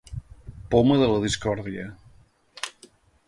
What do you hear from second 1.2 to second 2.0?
discòrdia.